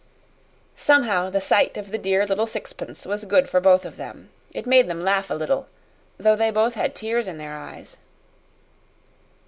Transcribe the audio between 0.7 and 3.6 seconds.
Somehow the sight of the dear little sixpence was good